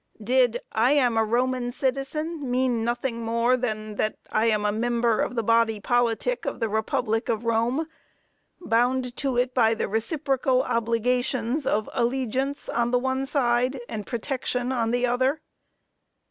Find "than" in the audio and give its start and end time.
3.55-3.97